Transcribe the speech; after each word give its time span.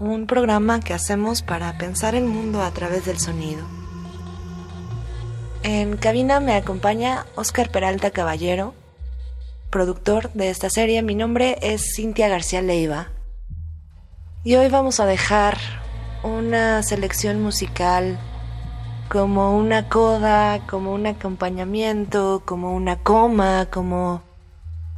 un 0.00 0.26
programa 0.26 0.80
que 0.80 0.92
hacemos 0.92 1.42
para 1.42 1.78
pensar 1.78 2.14
el 2.14 2.24
mundo 2.24 2.62
a 2.62 2.70
través 2.72 3.04
del 3.04 3.18
sonido. 3.18 3.64
En 5.62 5.96
cabina 5.96 6.40
me 6.40 6.54
acompaña 6.54 7.26
Oscar 7.36 7.70
Peralta 7.70 8.10
Caballero, 8.10 8.74
productor 9.70 10.32
de 10.32 10.50
esta 10.50 10.68
serie. 10.68 11.02
Mi 11.02 11.14
nombre 11.14 11.58
es 11.62 11.94
Cintia 11.94 12.28
García 12.28 12.60
Leiva 12.60 13.08
y 14.42 14.56
hoy 14.56 14.68
vamos 14.68 15.00
a 15.00 15.06
dejar 15.06 15.56
una 16.22 16.82
selección 16.82 17.40
musical 17.40 18.18
como 19.08 19.56
una 19.56 19.88
coda, 19.88 20.66
como 20.66 20.92
un 20.92 21.06
acompañamiento, 21.06 22.42
como 22.44 22.74
una 22.74 22.96
coma, 22.96 23.68
como 23.70 24.22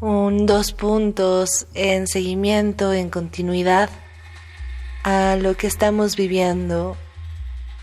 un 0.01 0.47
dos 0.47 0.73
puntos 0.73 1.67
en 1.75 2.07
seguimiento, 2.07 2.93
en 2.93 3.11
continuidad 3.11 3.91
a 5.07 5.37
lo 5.37 5.57
que 5.57 5.69
estamos 5.69 6.17
viviendo 6.17 6.97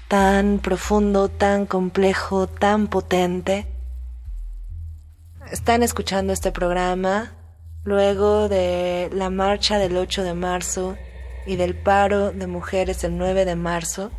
tan 0.10 0.60
profundo, 0.60 1.30
tan 1.30 1.66
complejo, 1.66 2.48
tan 2.48 2.88
potente. 2.88 3.66
Están 5.50 5.84
escuchando 5.84 6.34
este 6.34 6.52
programa 6.52 7.32
luego 7.86 8.50
de 8.50 9.10
la 9.14 9.30
marcha 9.30 9.78
del 9.78 9.96
8 9.96 10.24
de 10.24 10.34
marzo 10.34 10.98
y 11.48 11.56
del 11.56 11.76
paro 11.76 12.34
de 12.34 12.46
mujeres 12.46 13.06
el 13.06 13.18
9 13.18 13.46
de 13.46 13.56
marzo 13.56 14.12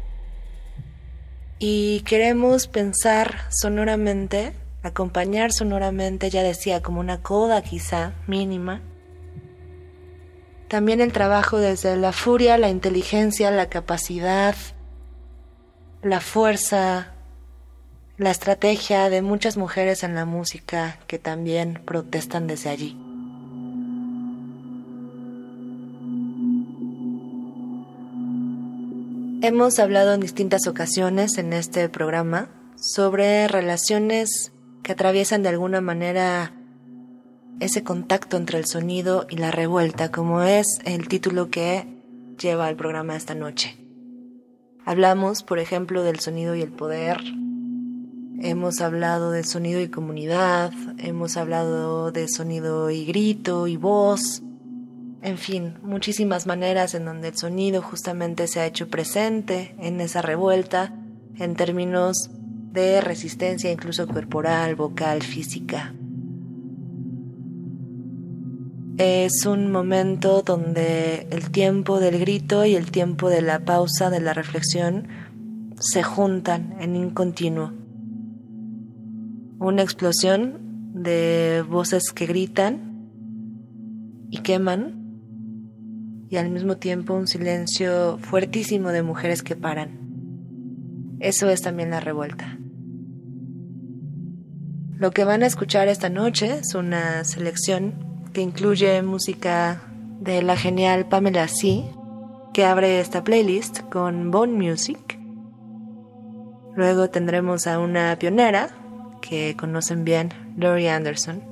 y 1.58 2.00
queremos 2.06 2.69
pensar 2.69 3.34
sonoramente, 3.50 4.55
acompañar 4.82 5.52
sonoramente, 5.52 6.30
ya 6.30 6.42
decía, 6.42 6.80
como 6.80 7.00
una 7.00 7.20
coda 7.20 7.60
quizá 7.60 8.14
mínima. 8.27 8.80
También 10.68 11.00
el 11.00 11.12
trabajo 11.12 11.58
desde 11.58 11.96
la 11.96 12.12
furia, 12.12 12.58
la 12.58 12.68
inteligencia, 12.68 13.50
la 13.50 13.68
capacidad, 13.68 14.54
la 16.02 16.20
fuerza, 16.20 17.12
la 18.16 18.30
estrategia 18.30 19.10
de 19.10 19.22
muchas 19.22 19.56
mujeres 19.56 20.02
en 20.04 20.14
la 20.14 20.24
música 20.24 20.98
que 21.06 21.18
también 21.18 21.82
protestan 21.84 22.46
desde 22.46 22.70
allí. 22.70 22.96
Hemos 29.42 29.78
hablado 29.78 30.14
en 30.14 30.20
distintas 30.20 30.66
ocasiones 30.66 31.36
en 31.36 31.52
este 31.52 31.88
programa 31.90 32.48
sobre 32.76 33.46
relaciones 33.46 34.52
que 34.82 34.92
atraviesan 34.92 35.42
de 35.42 35.50
alguna 35.50 35.82
manera 35.82 36.52
ese 37.60 37.83
contacto 37.83 38.36
entre 38.36 38.58
el 38.58 38.66
sonido 38.66 39.27
y 39.28 39.36
la 39.36 39.50
revuelta, 39.50 40.10
como 40.10 40.42
es 40.42 40.66
el 40.84 41.08
título 41.08 41.50
que 41.50 41.86
lleva 42.41 42.69
el 42.69 42.77
programa 42.77 43.16
esta 43.16 43.34
noche. 43.34 43.77
Hablamos, 44.84 45.42
por 45.42 45.58
ejemplo, 45.58 46.02
del 46.02 46.20
sonido 46.20 46.55
y 46.55 46.62
el 46.62 46.72
poder, 46.72 47.19
hemos 48.41 48.80
hablado 48.80 49.30
del 49.30 49.44
sonido 49.44 49.80
y 49.80 49.88
comunidad, 49.88 50.72
hemos 50.98 51.36
hablado 51.36 52.12
de 52.12 52.28
sonido 52.28 52.91
y 52.91 53.06
grito 53.06 53.66
y 53.66 53.76
voz, 53.76 54.42
en 55.22 55.38
fin, 55.38 55.78
muchísimas 55.82 56.47
maneras 56.47 56.94
en 56.94 57.06
donde 57.06 57.28
el 57.28 57.36
sonido 57.38 57.81
justamente 57.81 58.47
se 58.47 58.60
ha 58.60 58.66
hecho 58.66 58.88
presente 58.88 59.75
en 59.78 60.03
esa 60.03 60.21
revuelta 60.21 60.94
en 61.36 61.56
términos 61.56 62.31
de 62.72 63.00
resistencia 63.00 63.72
incluso 63.72 64.06
corporal, 64.06 64.75
vocal, 64.75 65.22
física. 65.22 65.94
Es 68.97 69.44
un 69.44 69.72
momento 69.72 70.43
donde 70.43 71.27
el 71.31 71.50
tiempo 71.50 71.99
del 71.99 72.21
grito 72.21 72.65
y 72.65 72.77
el 72.77 72.93
tiempo 72.93 73.28
de 73.28 73.43
la 73.43 73.59
pausa, 73.65 74.09
de 74.09 74.21
la 74.21 74.34
reflexión, 74.34 75.09
se 75.81 76.05
juntan 76.05 76.77
en 76.78 76.94
un 76.94 77.10
continuo. 77.10 77.72
Una 79.59 79.83
explosión 79.83 80.93
de 80.94 81.65
voces 81.69 82.12
que 82.12 82.27
gritan 82.27 83.10
y 84.31 84.38
queman 84.38 85.04
y 86.31 86.37
al 86.37 86.50
mismo 86.50 86.77
tiempo 86.77 87.15
un 87.15 87.27
silencio 87.27 88.19
fuertísimo 88.19 88.91
de 88.91 89.03
mujeres 89.03 89.43
que 89.43 89.56
paran. 89.56 89.99
Eso 91.19 91.49
es 91.49 91.62
también 91.62 91.91
la 91.91 91.99
revuelta. 91.99 92.59
Lo 94.97 95.10
que 95.10 95.25
van 95.25 95.43
a 95.43 95.47
escuchar 95.47 95.88
esta 95.88 96.10
noche 96.10 96.59
es 96.59 96.77
una 96.77 97.25
selección 97.25 98.13
que 98.34 98.43
incluye 98.43 99.00
música 99.03 99.81
de 100.21 100.43
la 100.43 100.56
genial 100.56 101.06
Pamela 101.06 101.47
C, 101.47 101.84
que 102.53 102.65
abre 102.65 102.99
esta 103.00 103.22
playlist 103.22 103.83
con 103.91 104.33
Bone 104.33 104.53
Music. 104.53 105.21
Luego 106.75 107.09
tendremos 107.09 107.69
a 107.69 107.78
una 107.78 108.17
pionera 108.19 108.71
que 109.22 109.56
conocen 109.56 110.05
bien, 110.05 110.31
Laurie 110.56 110.91
Anderson. 110.91 111.45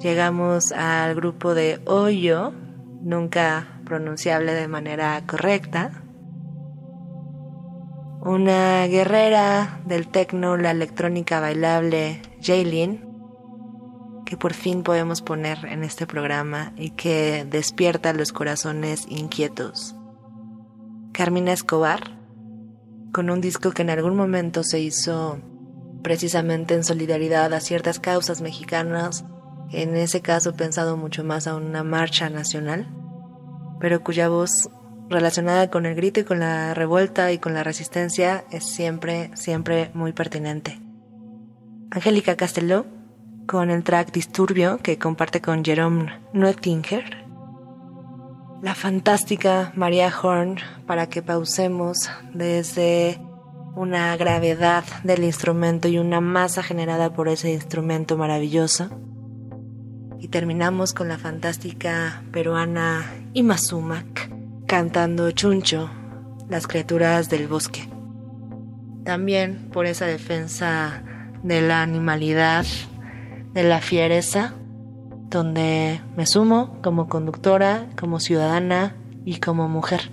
Llegamos 0.00 0.72
al 0.72 1.14
grupo 1.14 1.54
de 1.54 1.80
Oyo, 1.86 2.52
nunca 3.00 3.80
pronunciable 3.84 4.52
de 4.52 4.66
manera 4.66 5.22
correcta. 5.28 6.02
Una 8.20 8.84
guerrera 8.88 9.80
del 9.86 10.08
techno, 10.08 10.56
la 10.56 10.72
electrónica 10.72 11.38
bailable, 11.38 12.20
Jaylin, 12.40 13.09
que 14.30 14.36
por 14.36 14.54
fin 14.54 14.84
podemos 14.84 15.22
poner 15.22 15.64
en 15.64 15.82
este 15.82 16.06
programa 16.06 16.72
y 16.76 16.90
que 16.90 17.44
despierta 17.50 18.12
los 18.12 18.32
corazones 18.32 19.04
inquietos. 19.08 19.96
Carmina 21.12 21.52
Escobar, 21.52 22.16
con 23.12 23.28
un 23.28 23.40
disco 23.40 23.72
que 23.72 23.82
en 23.82 23.90
algún 23.90 24.14
momento 24.14 24.62
se 24.62 24.78
hizo 24.78 25.40
precisamente 26.04 26.74
en 26.74 26.84
solidaridad 26.84 27.52
a 27.52 27.58
ciertas 27.58 27.98
causas 27.98 28.40
mexicanas 28.40 29.24
en 29.72 29.96
ese 29.96 30.20
caso 30.20 30.54
pensado 30.54 30.96
mucho 30.96 31.24
más 31.24 31.48
a 31.48 31.56
una 31.56 31.82
marcha 31.82 32.30
nacional, 32.30 32.86
pero 33.80 34.04
cuya 34.04 34.28
voz 34.28 34.70
relacionada 35.08 35.70
con 35.70 35.86
el 35.86 35.96
grito 35.96 36.20
y 36.20 36.24
con 36.24 36.38
la 36.38 36.72
revuelta 36.72 37.32
y 37.32 37.38
con 37.38 37.52
la 37.52 37.64
resistencia 37.64 38.44
es 38.52 38.62
siempre, 38.62 39.32
siempre 39.34 39.90
muy 39.92 40.12
pertinente. 40.12 40.80
Angélica 41.90 42.36
Castelló, 42.36 42.86
con 43.50 43.68
el 43.72 43.82
track 43.82 44.12
Disturbio 44.12 44.78
que 44.78 44.96
comparte 44.96 45.40
con 45.40 45.64
Jerome 45.64 46.20
Noettinger. 46.32 47.26
La 48.62 48.76
fantástica 48.76 49.72
María 49.74 50.12
Horn, 50.22 50.58
para 50.86 51.08
que 51.08 51.20
pausemos 51.20 52.08
desde 52.32 53.20
una 53.74 54.16
gravedad 54.16 54.84
del 55.02 55.24
instrumento 55.24 55.88
y 55.88 55.98
una 55.98 56.20
masa 56.20 56.62
generada 56.62 57.12
por 57.12 57.26
ese 57.26 57.52
instrumento 57.52 58.16
maravilloso 58.16 58.88
y 60.20 60.28
terminamos 60.28 60.92
con 60.92 61.08
la 61.08 61.18
fantástica 61.18 62.22
peruana 62.30 63.04
Imasumak 63.34 64.30
cantando 64.68 65.28
Chuncho, 65.32 65.90
las 66.48 66.68
criaturas 66.68 67.28
del 67.28 67.48
bosque. 67.48 67.88
También 69.02 69.70
por 69.72 69.86
esa 69.86 70.06
defensa 70.06 71.02
de 71.42 71.62
la 71.62 71.82
animalidad, 71.82 72.64
de 73.52 73.62
la 73.62 73.80
fiereza, 73.80 74.54
donde 75.28 76.00
me 76.16 76.26
sumo 76.26 76.80
como 76.82 77.08
conductora, 77.08 77.88
como 77.98 78.20
ciudadana 78.20 78.96
y 79.24 79.38
como 79.40 79.68
mujer. 79.68 80.10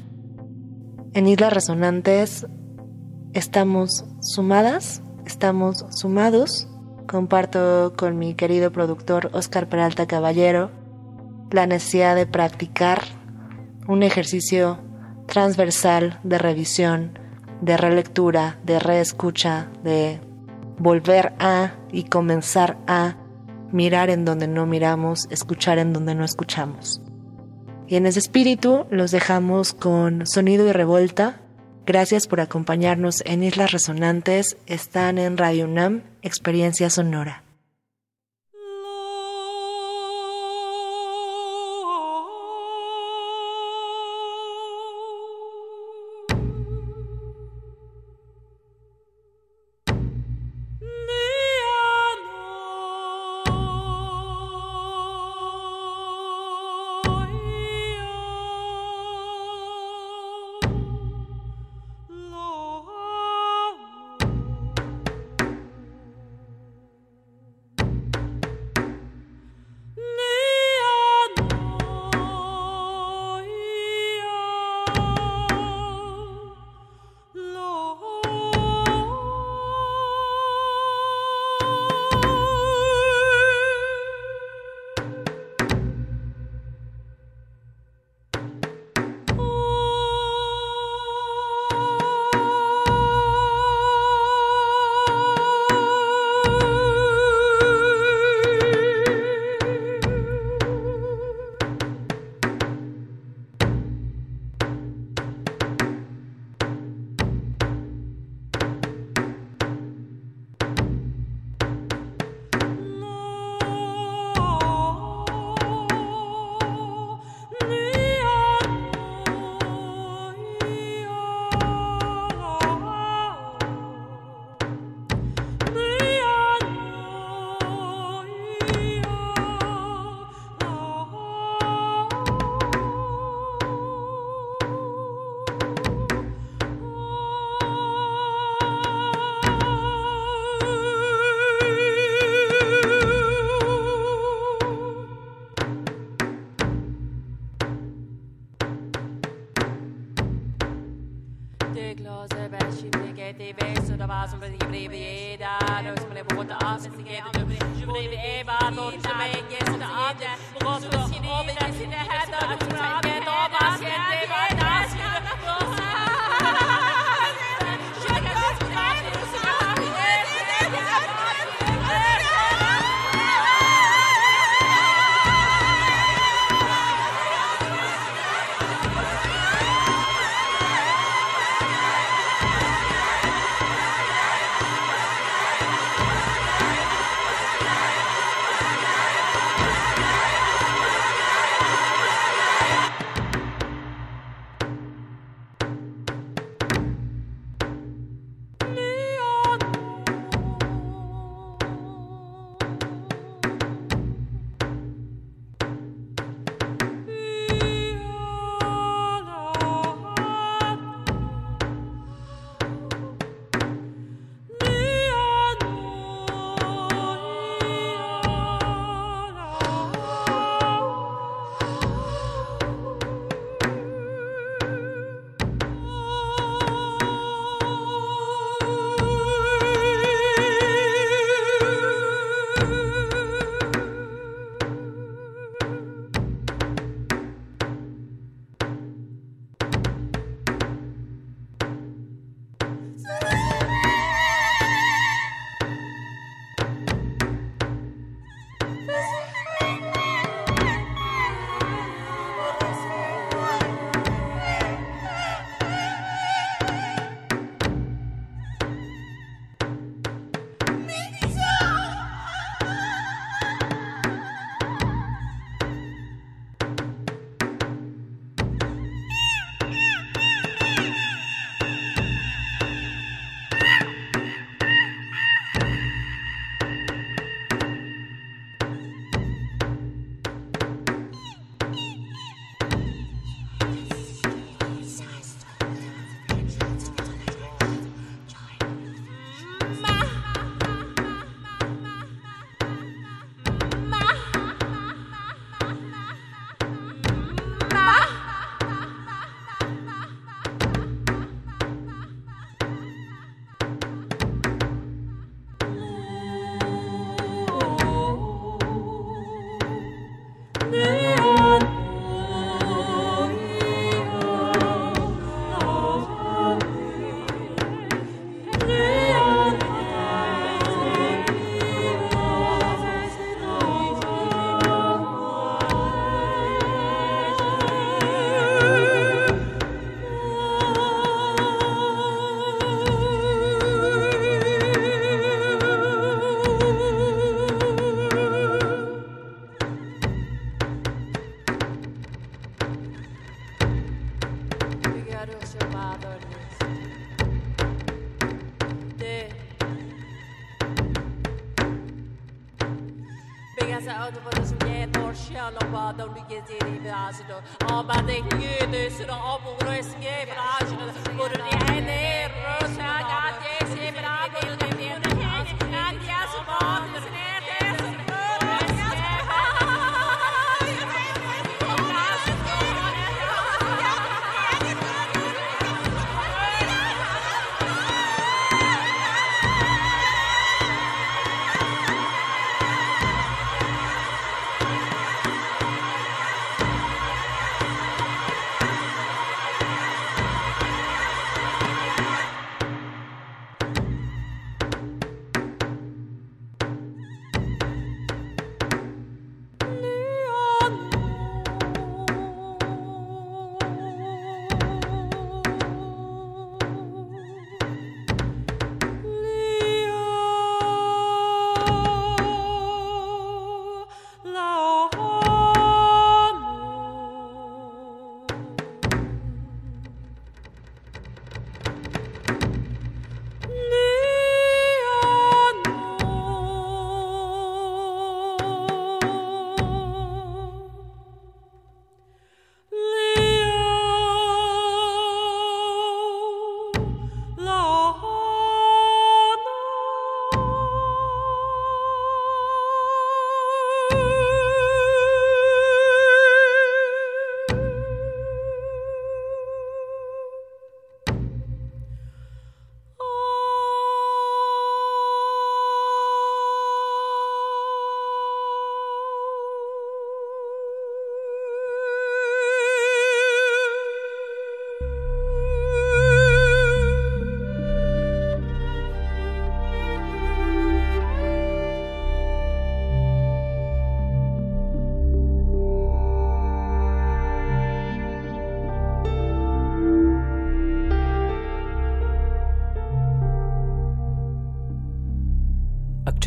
En 1.14 1.28
Islas 1.28 1.54
Resonantes 1.54 2.46
estamos 3.34 4.06
sumadas, 4.22 5.02
estamos 5.26 5.86
sumados 5.90 6.68
comparto 7.08 7.94
con 7.98 8.20
mi 8.20 8.36
querido 8.36 8.72
productor 8.72 9.30
Oscar 9.34 9.68
Peralta 9.68 10.06
Caballero 10.06 10.70
la 11.52 11.66
necesidad 11.66 12.16
de 12.16 12.26
practicar 12.26 13.02
un 13.88 14.04
ejercicio 14.04 14.80
transversal 15.28 16.20
de 16.24 16.38
revisión, 16.38 17.18
de 17.62 17.78
relectura, 17.78 18.60
de 18.64 18.80
reescucha, 18.80 19.70
de 19.84 20.20
volver 20.78 21.34
a 21.40 21.72
y 21.92 22.04
comenzar 22.04 22.78
a 22.86 23.16
mirar 23.72 24.10
en 24.10 24.26
donde 24.26 24.48
no 24.48 24.66
miramos, 24.66 25.28
escuchar 25.30 25.80
en 25.80 25.94
donde 25.94 26.16
no 26.16 26.24
escuchamos. 26.24 27.02
Y 27.88 27.96
en 27.96 28.06
ese 28.06 28.20
espíritu 28.20 28.86
los 28.90 29.12
dejamos 29.12 29.74
con 29.74 30.28
Sonido 30.28 30.68
y 30.68 30.72
Revuelta, 30.72 31.42
Gracias 31.88 32.28
por 32.28 32.42
acompañarnos 32.42 33.24
en 33.26 33.44
Islas 33.44 33.72
Resonantes. 33.72 34.58
Están 34.66 35.18
en 35.18 35.38
Radio 35.38 35.64
UNAM, 35.64 36.04
Experiencia 36.22 36.90
Sonora. 36.90 37.47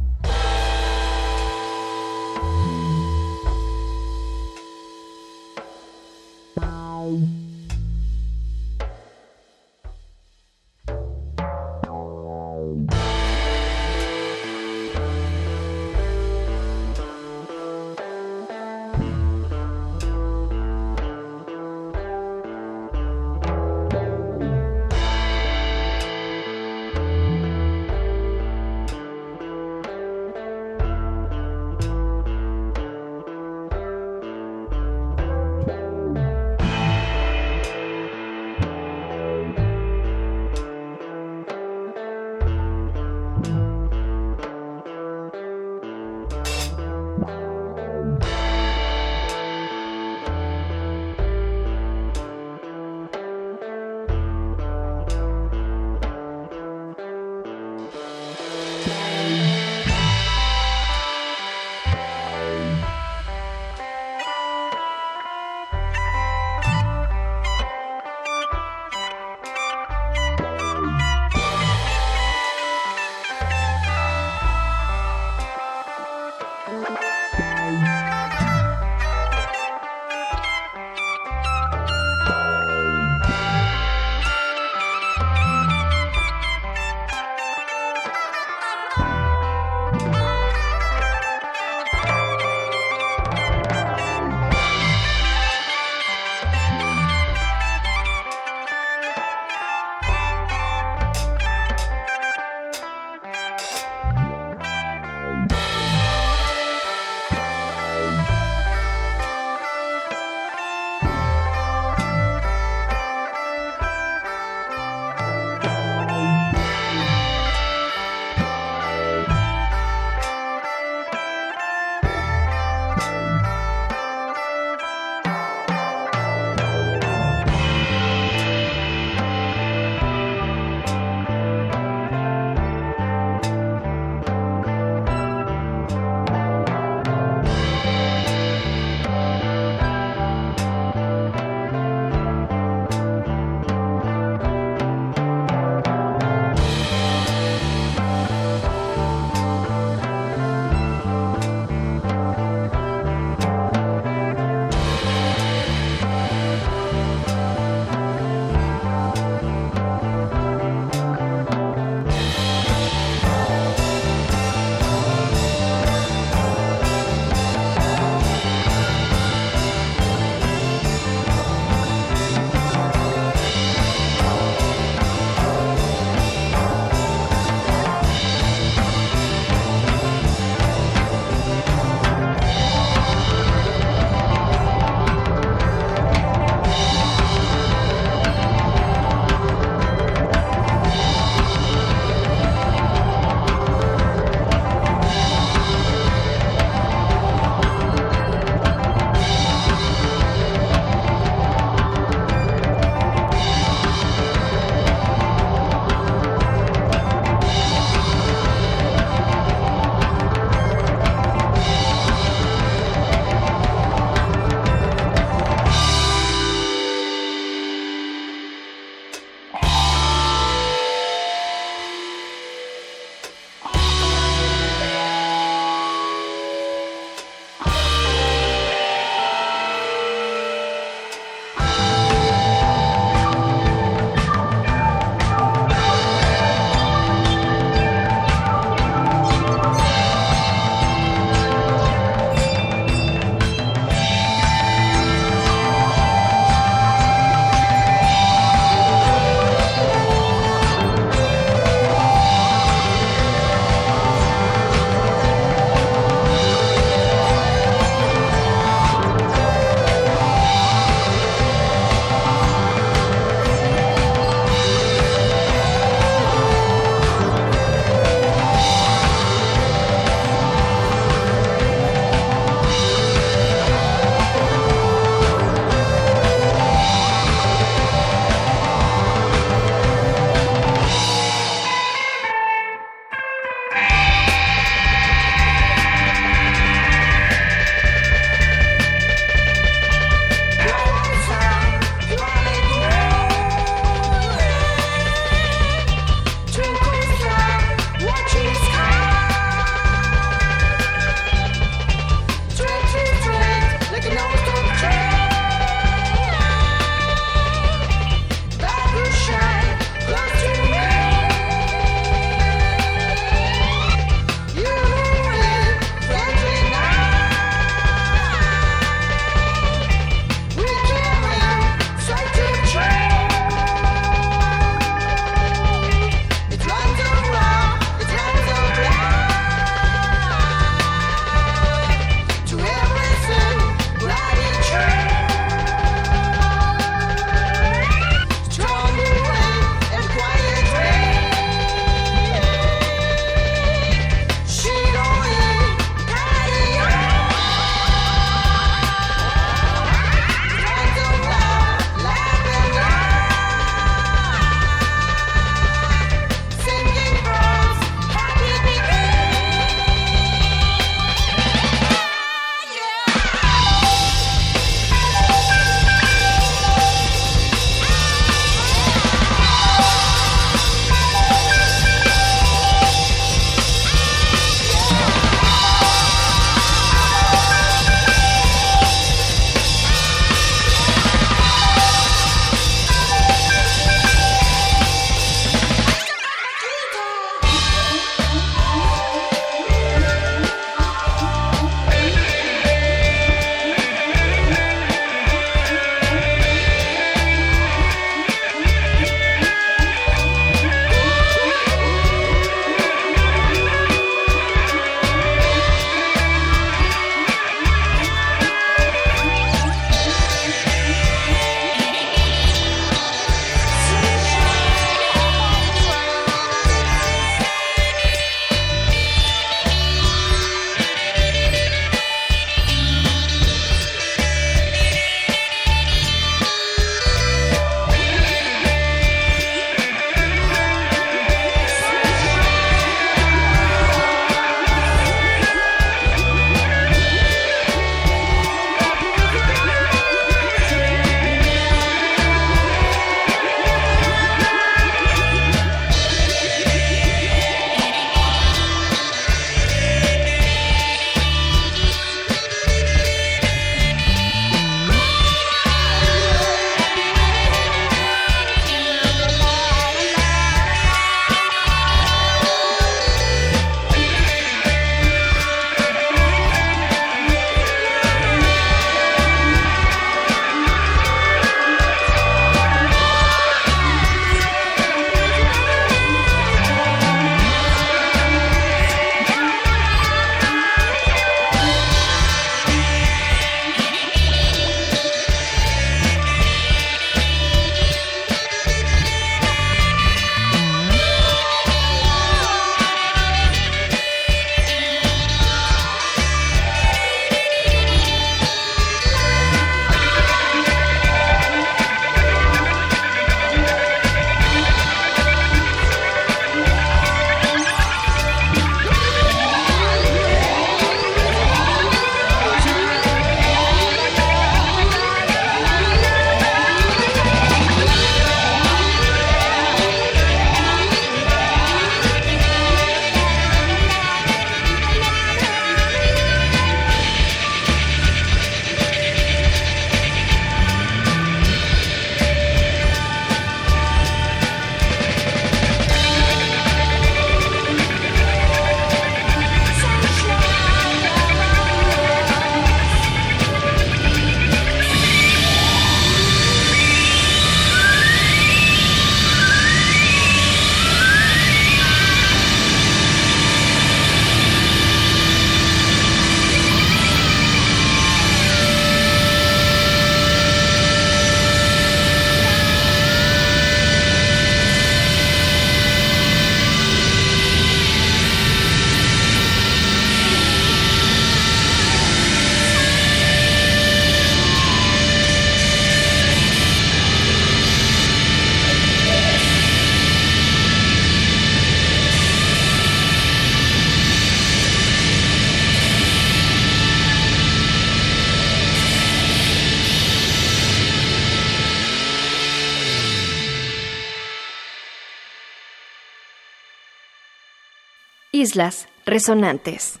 Resonantes. 599.06 600.00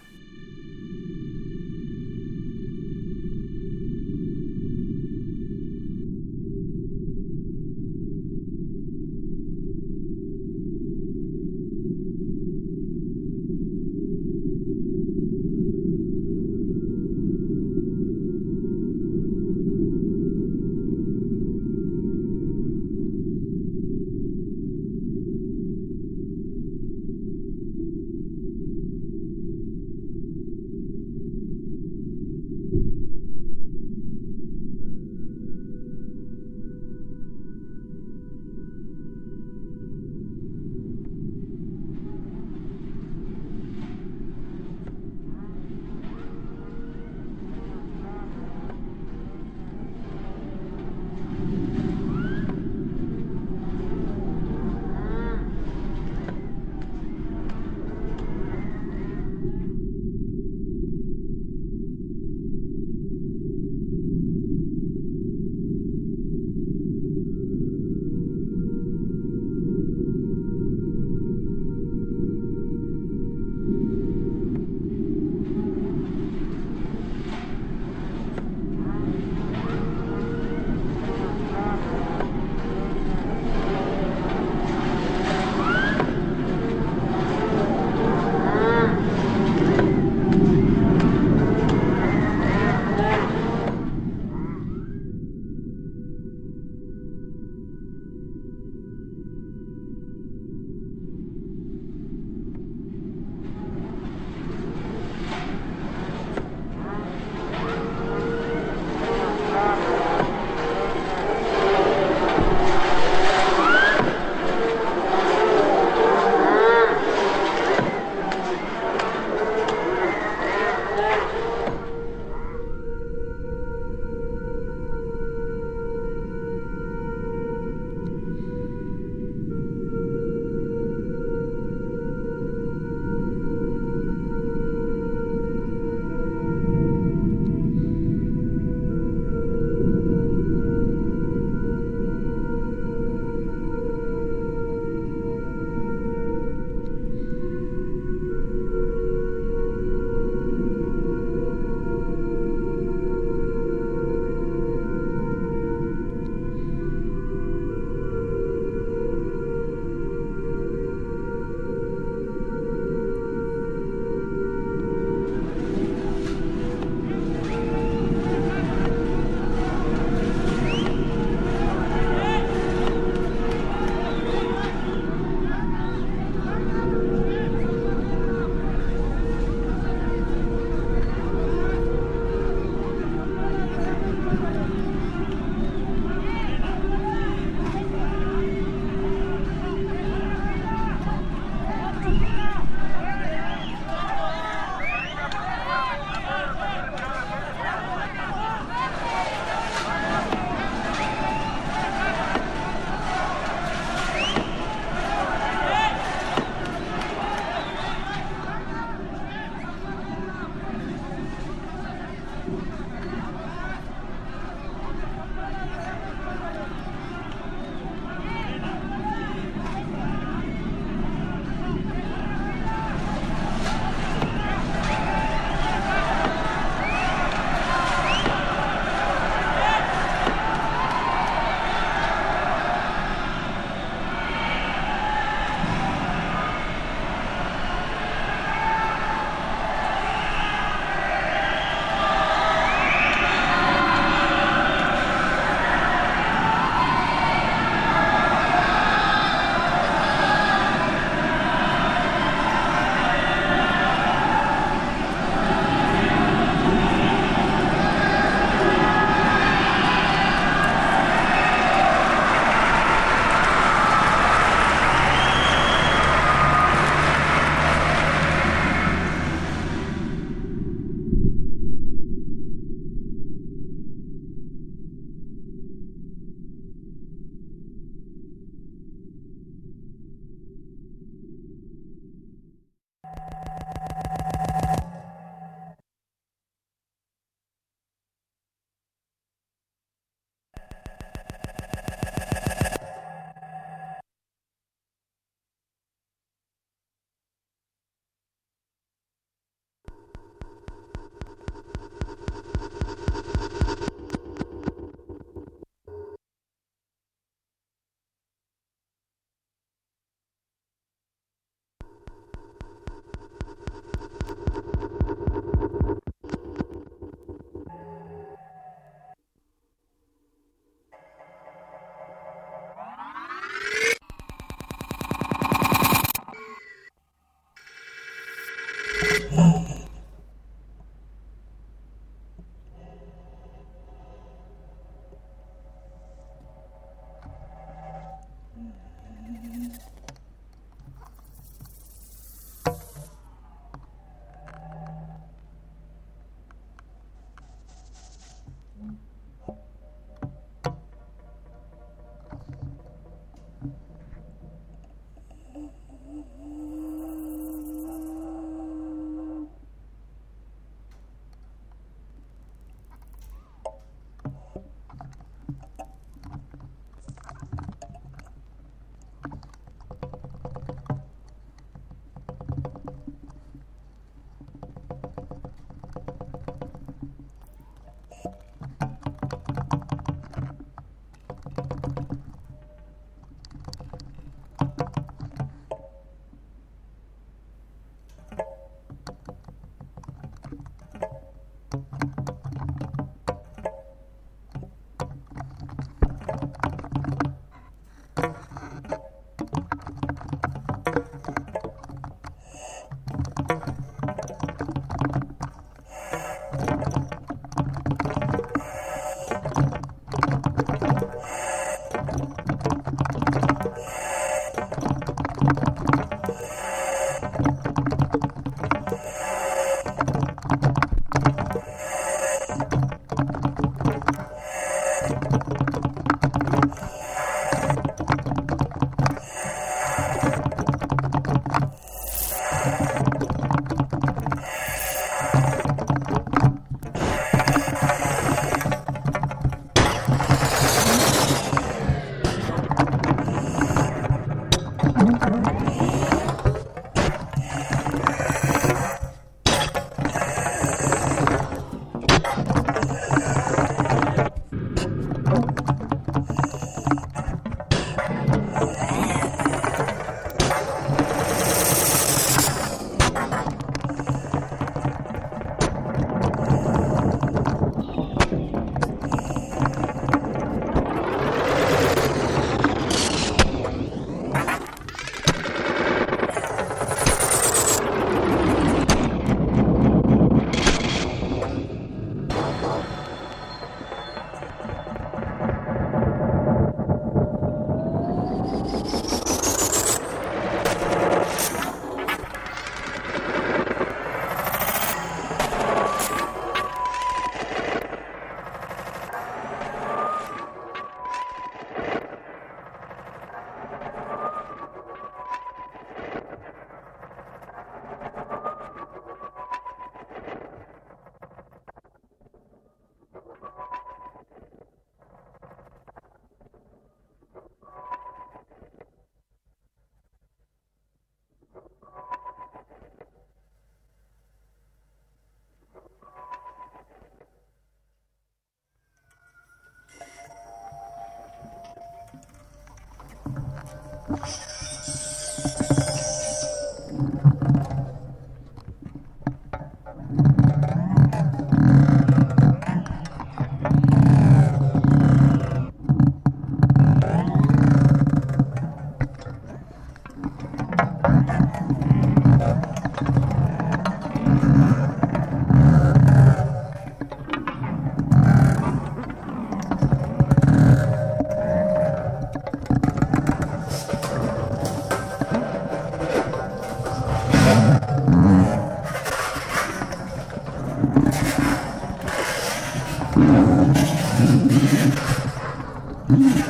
Mm-hmm. 574.68 576.47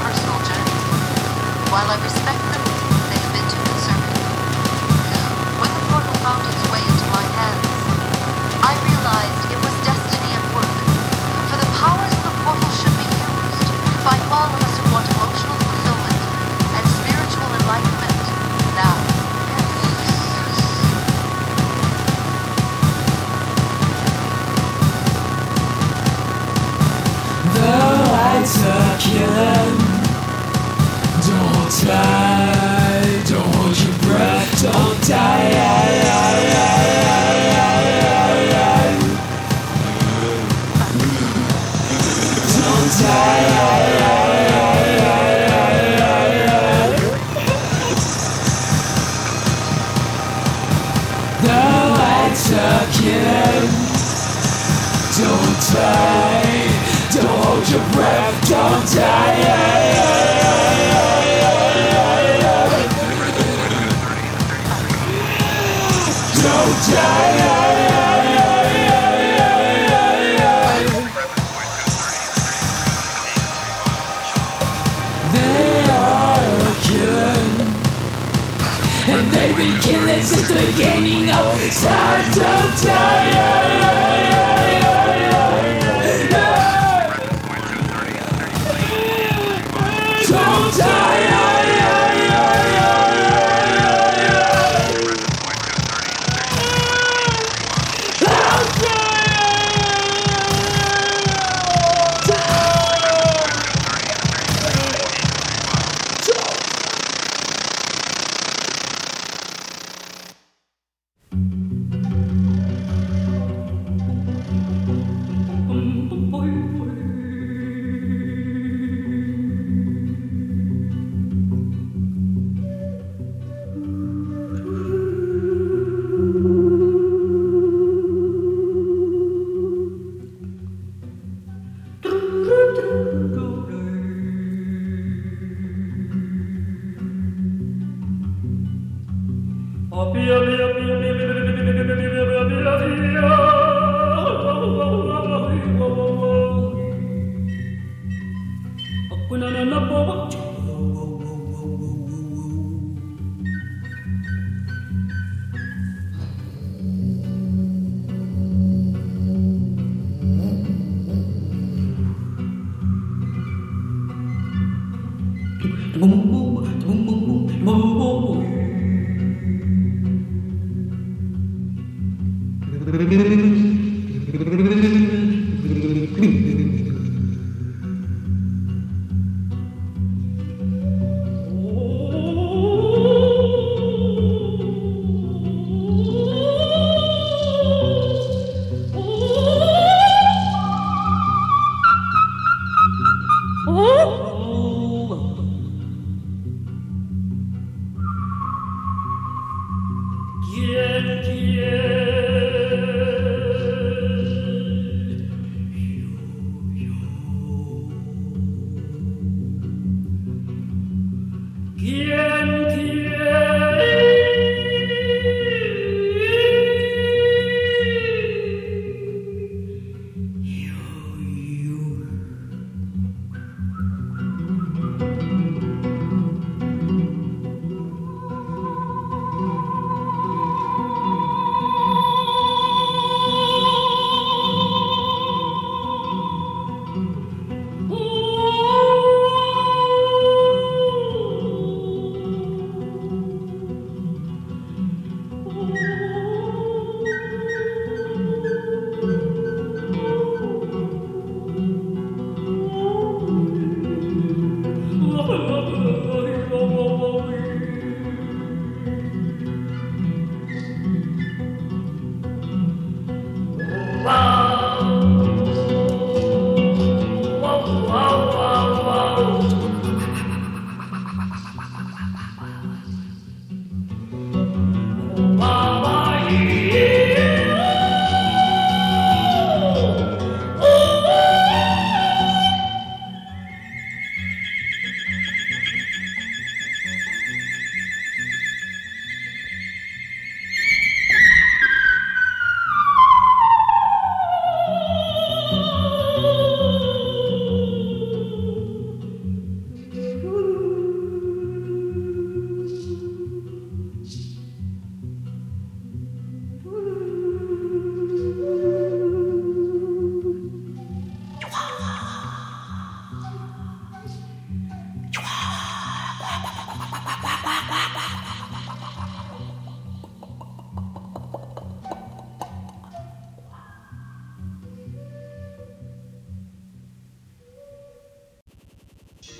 Personal 0.00 0.40
journey. 0.48 0.76
While 1.68 1.88
I 1.92 1.96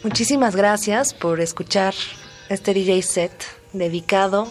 Muchísimas 0.06 0.54
gracias 0.54 1.14
por 1.14 1.40
escuchar 1.40 1.92
este 2.48 2.72
DJ 2.72 3.02
set 3.02 3.32
dedicado 3.72 4.46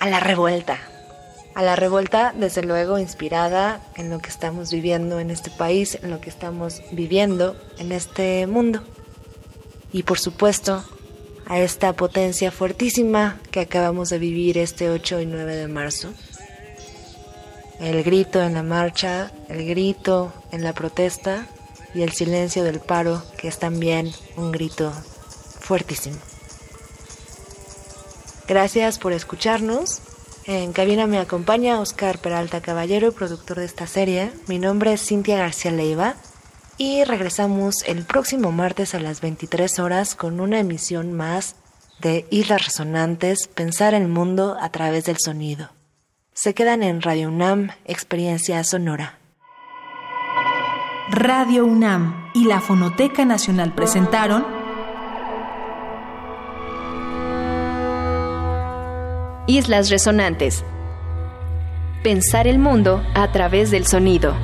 a 0.00 0.08
la 0.08 0.18
revuelta. 0.18 0.80
A 1.54 1.62
la 1.62 1.76
revuelta, 1.76 2.34
desde 2.36 2.64
luego, 2.64 2.98
inspirada 2.98 3.80
en 3.94 4.10
lo 4.10 4.18
que 4.18 4.30
estamos 4.30 4.72
viviendo 4.72 5.20
en 5.20 5.30
este 5.30 5.52
país, 5.52 5.96
en 6.02 6.10
lo 6.10 6.20
que 6.20 6.28
estamos 6.28 6.82
viviendo 6.90 7.56
en 7.78 7.92
este 7.92 8.48
mundo. 8.48 8.82
Y 9.92 10.02
por 10.02 10.18
supuesto, 10.18 10.84
a 11.46 11.60
esta 11.60 11.92
potencia 11.92 12.50
fuertísima 12.50 13.38
que 13.52 13.60
acabamos 13.60 14.08
de 14.08 14.18
vivir 14.18 14.58
este 14.58 14.90
8 14.90 15.20
y 15.20 15.26
9 15.26 15.54
de 15.54 15.68
marzo. 15.68 16.12
El 17.78 18.02
grito 18.02 18.42
en 18.42 18.54
la 18.54 18.64
marcha, 18.64 19.30
el 19.48 19.64
grito 19.68 20.32
en 20.50 20.64
la 20.64 20.72
protesta 20.72 21.46
y 21.96 22.02
el 22.02 22.12
silencio 22.12 22.62
del 22.62 22.80
paro, 22.80 23.22
que 23.38 23.48
es 23.48 23.58
también 23.58 24.12
un 24.36 24.52
grito 24.52 24.92
fuertísimo. 25.60 26.18
Gracias 28.46 28.98
por 28.98 29.14
escucharnos. 29.14 30.02
En 30.44 30.72
cabina 30.72 31.06
me 31.06 31.18
acompaña 31.18 31.80
Oscar 31.80 32.18
Peralta 32.18 32.60
Caballero, 32.60 33.12
productor 33.12 33.58
de 33.58 33.64
esta 33.64 33.86
serie. 33.86 34.30
Mi 34.46 34.58
nombre 34.58 34.92
es 34.92 35.04
Cintia 35.04 35.38
García 35.38 35.72
Leiva 35.72 36.14
y 36.76 37.02
regresamos 37.04 37.82
el 37.86 38.04
próximo 38.04 38.52
martes 38.52 38.94
a 38.94 39.00
las 39.00 39.22
23 39.22 39.78
horas 39.78 40.14
con 40.14 40.40
una 40.40 40.60
emisión 40.60 41.14
más 41.14 41.56
de 41.98 42.26
Islas 42.30 42.66
Resonantes, 42.66 43.48
Pensar 43.48 43.94
el 43.94 44.06
Mundo 44.06 44.56
a 44.60 44.70
través 44.70 45.06
del 45.06 45.16
sonido. 45.18 45.70
Se 46.34 46.52
quedan 46.52 46.82
en 46.82 47.00
Radio 47.00 47.28
UNAM, 47.28 47.70
Experiencia 47.86 48.62
Sonora. 48.62 49.18
Radio 51.08 51.64
UNAM 51.64 52.30
y 52.34 52.46
la 52.46 52.60
Fonoteca 52.60 53.24
Nacional 53.24 53.72
presentaron 53.72 54.44
Islas 59.46 59.88
Resonantes. 59.88 60.64
Pensar 62.02 62.48
el 62.48 62.58
mundo 62.58 63.04
a 63.14 63.30
través 63.30 63.70
del 63.70 63.86
sonido. 63.86 64.34